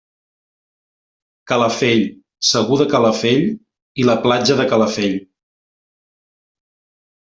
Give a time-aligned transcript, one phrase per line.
[1.51, 2.01] Calafell,
[2.53, 5.19] Segur de Calafell i la Platja de Calafell.